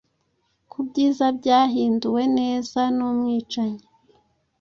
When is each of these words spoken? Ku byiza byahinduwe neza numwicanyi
Ku 0.71 0.79
byiza 0.87 1.25
byahinduwe 1.37 2.23
neza 2.37 2.81
numwicanyi 2.95 3.83